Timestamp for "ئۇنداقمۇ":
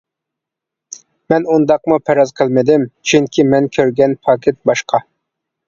1.55-1.99